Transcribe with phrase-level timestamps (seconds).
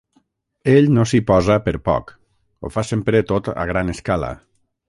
[0.71, 2.09] Ell no s'hi posa per poc:
[2.65, 4.35] ho fa sempre tot a gran escala.